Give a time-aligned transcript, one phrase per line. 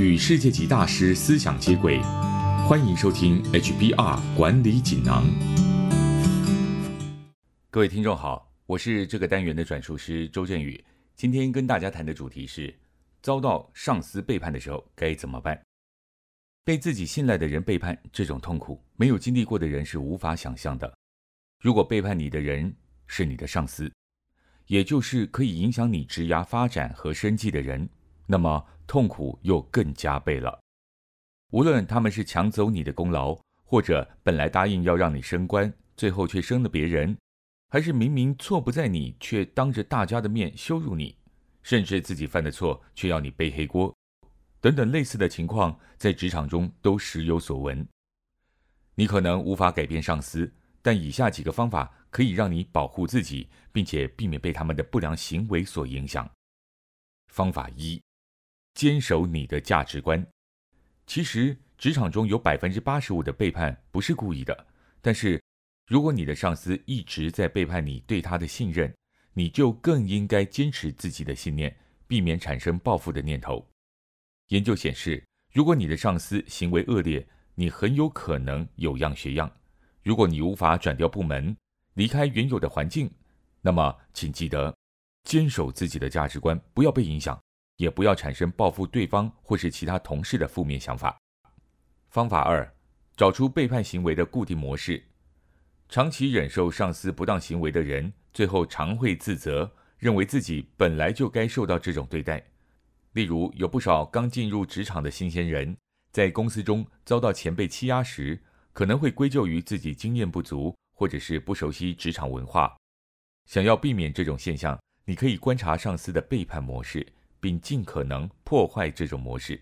[0.00, 2.00] 与世界级大师思想接轨，
[2.66, 5.26] 欢迎收听 HBR 管理锦囊。
[7.68, 10.82] 各位听众好，我是这个单元的转述师周振宇。
[11.16, 12.74] 今天跟大家谈的主题是：
[13.20, 15.60] 遭到上司背叛的时候该怎么办？
[16.64, 20.90] 被自己信赖的人背叛，这种痛苦，没有经历过的人是无法想象的。
[21.60, 22.74] 如果背叛你的人
[23.06, 23.92] 是你的上司，
[24.66, 27.86] 也就是可以影响你职涯发展和生计的人，
[28.26, 30.60] 那么痛苦又更加倍了。
[31.52, 37.16] 无论他们是抢走你的功劳，或者本来答应要让你升官，最后却升了别人，
[37.68, 41.16] 还是明明错不在你，却当着大家的面羞辱你，
[41.62, 43.94] 甚至自己犯的错却要你背黑锅，
[44.60, 47.86] 等等类似的情况，在职场中都时有所闻。
[48.96, 50.52] 你可能无法改变上司。
[50.82, 56.28] 但以下几个方法可以让你保护自己，并且避免被他们的不良行为所影响。
[57.28, 58.02] 方法一：
[58.74, 60.26] 坚守你的价值观。
[61.06, 64.66] 其实，职场中有百分之八十五的背叛不是故意的，
[65.00, 65.42] 但是
[65.86, 68.94] 如果你的上司一直在背叛你对他的信任，
[69.32, 73.66] 你就更应该坚持自己的信念，避免产生报复的念头。
[74.48, 79.50] 研究显示，如果你的上司行为恶劣，你很有可能有样学样。
[80.02, 81.56] 如果你无法转调部门，
[81.94, 83.10] 离开原有的环境，
[83.60, 84.76] 那么请记得
[85.24, 87.40] 坚守自己的价值观，不要被影响，
[87.80, 91.18] 也不要产生报复对方或是其他同事的负面想法。
[92.10, 92.70] 方法二，
[93.16, 95.02] 找出背叛行为的固定模式。
[95.88, 102.44] 长期忍受上司不当行为的人，最后常会自责，认为自己本来就该受到这种对待。
[103.14, 105.74] 例如，有不少刚进入职场的新鲜人，
[106.12, 108.38] 在公司中遭到前辈欺压时。
[108.72, 112.76] 可能会归咎于自己经验不足，或者是不熟悉职场文化。
[113.46, 117.04] 想要避免这种现象，你可以观察上司的背叛模式，
[117.40, 119.60] 并尽可能破坏这种模式。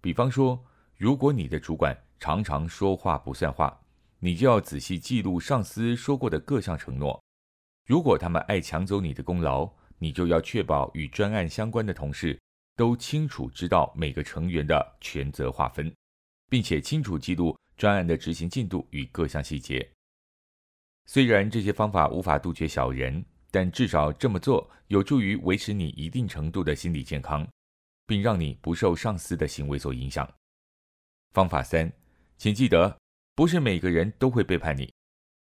[0.00, 0.62] 比方说，
[0.96, 3.80] 如果你的主管常常说话不算话，
[4.18, 7.22] 你就要仔细记录上司说过的各项承诺。
[7.86, 12.38] 如果他们爱抢走你的功劳，你就要确保与专案相关的同事
[12.76, 15.94] 都清楚知道每个成员的权责划分，
[16.50, 17.56] 并且清楚记录。
[17.76, 19.84] 专案的执行进度与各项细节。
[21.06, 27.46] 虽然这些方法无法杜绝小人，但至少这么做有助于维持你一定程度的心理健康，
[28.04, 30.28] 并让你不受上司的行为所影响。
[31.30, 31.88] 方法三，
[32.36, 32.98] 请记得，
[33.36, 34.92] 不是每个人都会背叛你。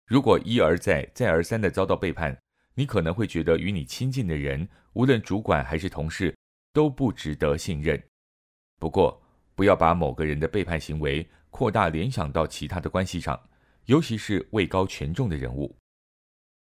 [0.07, 2.35] 如果一而再、再而三的遭到背叛，
[2.75, 6.35] 你可能会觉得与你亲近的人，无论主管还是同事，
[6.73, 8.03] 都不值得信任。
[8.79, 9.23] 不过，
[9.55, 11.29] 不要把某个人的背叛行为。
[11.51, 13.39] 扩大联想到其他的关系上，
[13.85, 15.77] 尤其是位高权重的人物，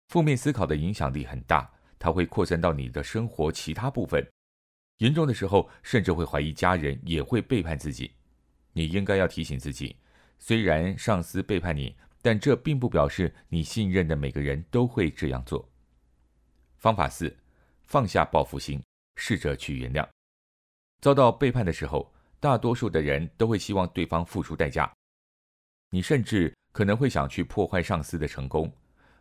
[0.07, 1.69] 负面思考的影响力很大，
[1.99, 4.25] 它会扩散到你的生活其他部分，
[4.97, 8.11] 严重的时候甚至会怀疑家人也会背叛自己。
[8.73, 9.95] 你应该要提醒自己，
[10.39, 15.67] 虽然上司背叛你，但这并不表示你信任的每个人都会这样做。
[16.77, 17.35] 方法四，
[17.85, 18.81] 放下报复心，
[19.15, 20.07] 试着去原谅。
[21.01, 22.13] 遭到背叛的时候。
[22.39, 24.93] 大多数的人都会希望对方付出代价，
[25.89, 28.71] 你甚至可能会想去破坏上司的成功，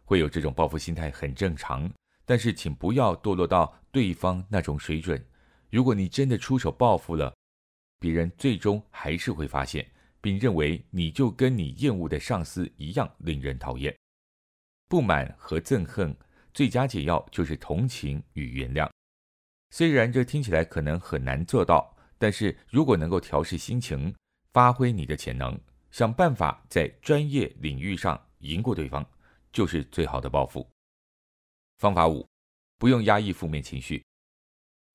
[0.06, 1.86] 会有这种报复心态很正常。
[2.24, 5.22] 但是，请不要堕落到对方那种水准。
[5.68, 7.36] 如果你真的出手报复了，
[8.00, 9.86] 别人最终还是会发现，
[10.22, 13.94] 并认为你就跟你厌恶的上司一样令人讨厌。
[14.88, 16.16] 不满和憎恨
[16.54, 18.88] 最佳解药就是同情与原谅。
[19.70, 21.92] 虽然这听起来可能很难做到。
[22.18, 24.14] 但是如果能够调试心情，
[24.50, 25.54] 发挥你的潜能，
[25.90, 29.06] 想办法在专业领域上赢过对方，
[29.56, 30.70] 就是最好的报复。
[31.78, 32.28] 方法五，
[32.76, 34.04] 不用压抑负面情绪，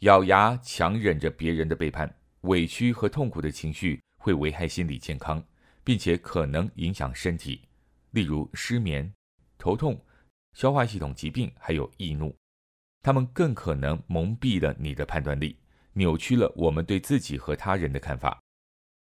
[0.01, 5.44] 咬牙强忍着别人的背叛、委屈和痛苦的情绪，会危害心理健康，
[5.83, 7.67] 并且可能影响身体，
[8.11, 9.11] 例如失眠、
[9.57, 10.00] 头痛、
[10.53, 12.31] 消化系统疾病，还有易怒。
[13.01, 15.57] 他们更可能蒙蔽了你的判断力。
[15.94, 18.39] 扭曲了我们对自己和他人的看法。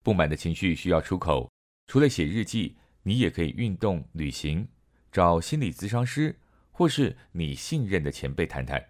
[0.04, 1.50] 不满的情绪需要出口，
[1.86, 4.68] 除了写日记，你也可以运动、旅行，
[5.10, 6.38] 找心理咨商师，
[6.70, 8.84] 或是你信任的前辈谈谈。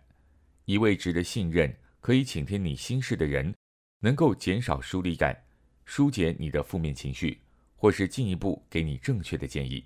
[0.65, 3.55] 一位值得信任、可以倾听你心事的人，
[4.01, 5.45] 能够减少疏离感，
[5.85, 7.41] 疏解你的负面情绪，
[7.77, 9.85] 或是进一步给你正确的建议。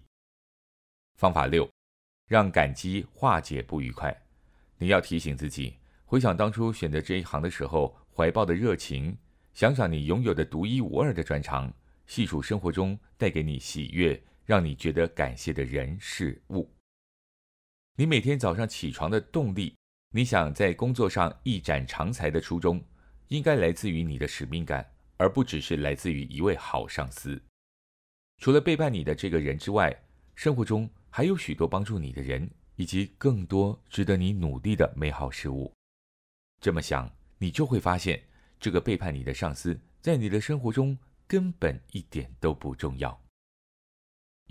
[1.17, 1.71] 方法六，
[2.27, 4.17] 让感激化解不愉快。
[4.79, 5.77] 你要提醒自己。
[6.05, 9.15] 回想当初选择这一行的时候，怀抱的热情；
[9.55, 11.71] 想想你拥有的独一无二的专长；
[12.07, 16.71] 细数生活中带给你喜悦、让你觉得感谢的人事物。
[17.97, 19.77] 你每天早上起床的动力，
[20.11, 22.83] 你想在工作上一展长才的初衷，
[23.29, 27.41] 应该来自于你的使命感，而不只是来自于一位好上司。
[28.39, 29.97] 除了背叛你的这个人之外，
[30.35, 35.73] 生活中还有许多帮助你的人，以及更多值得你努力的美好事物。
[36.61, 38.21] 这么想，你就会发现，
[38.59, 43.22] 这个背叛你的上司在你的生活中根本一点都不重要。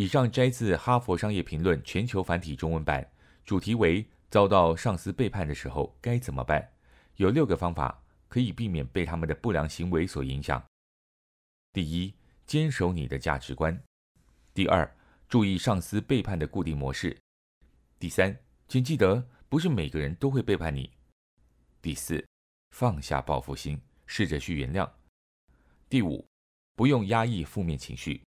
[0.01, 3.07] 以上摘自《哈佛商业评论》全球繁体中文版，
[3.45, 6.74] 主题为“遭到上司背叛的时候该怎么办”。
[7.18, 10.59] 有六个方法可以避免被他们的不良行为所影响。
[11.71, 12.12] 第一，
[12.48, 13.71] 坚守你的价值观；
[14.56, 14.92] 第二，
[15.30, 17.15] 注意上司背叛的固定模式；
[18.00, 18.36] 第三，
[18.68, 20.89] 请记得不是每个人都会背叛你；
[21.80, 22.25] 第四，
[22.71, 24.89] 放下报复心，试着去原谅；
[25.88, 26.25] 第五，
[26.75, 28.19] 不用压抑负面情绪；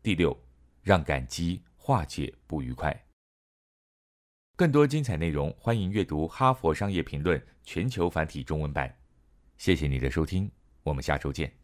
[0.00, 0.43] 第六。
[0.84, 3.04] 让感激化解不愉快。
[4.54, 8.94] 更多精彩内容，欢迎阅读《哈佛商业评论》全球繁体中文版。
[9.58, 10.48] 谢谢你的收听，
[10.84, 11.63] 我们下周见。